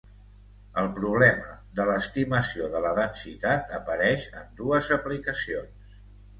El 0.83 0.87
problema 0.99 1.51
de 1.81 1.85
l'estimació 1.91 2.71
de 2.77 2.83
la 2.87 2.95
densitat 3.01 3.77
apareix 3.81 4.29
en 4.43 4.53
dues 4.65 4.93
aplicacions. 5.01 5.97